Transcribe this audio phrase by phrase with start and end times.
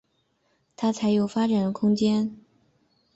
[0.75, 2.35] 他才有发展的空间